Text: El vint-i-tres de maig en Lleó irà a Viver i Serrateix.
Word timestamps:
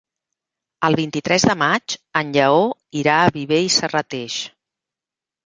El 0.87 0.95
vint-i-tres 0.99 1.45
de 1.49 1.55
maig 1.63 1.97
en 2.21 2.33
Lleó 2.39 2.57
irà 3.03 3.19
a 3.19 3.29
Viver 3.37 3.61
i 3.67 3.71
Serrateix. 3.79 4.41